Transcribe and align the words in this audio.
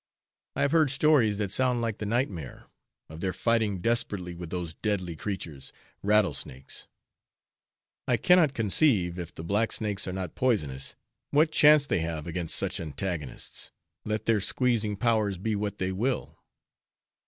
I 0.55 0.63
have 0.63 0.71
heard 0.71 0.89
stories 0.89 1.37
that 1.37 1.51
sound 1.51 1.79
like 1.79 1.99
the 1.99 2.07
nightmare, 2.07 2.65
of 3.07 3.19
their 3.21 3.33
fighting 3.33 3.81
desperately 3.81 4.33
with 4.33 4.49
those 4.49 4.73
deadly 4.73 5.15
creatures, 5.15 5.71
rattlesnakes. 6.01 6.87
I 8.07 8.17
cannot 8.17 8.55
conceive, 8.55 9.19
if 9.19 9.31
the 9.31 9.43
black 9.43 9.71
snakes 9.71 10.07
are 10.07 10.11
not 10.11 10.33
poisonous, 10.33 10.95
what 11.29 11.51
chance 11.51 11.85
they 11.85 11.99
have 11.99 12.25
against 12.25 12.55
such 12.55 12.79
antagonists, 12.79 13.69
let 14.03 14.25
their 14.25 14.41
squeezing 14.41 14.97
powers 14.97 15.37
be 15.37 15.55
what 15.55 15.77
they 15.77 15.91
will. 15.91 16.39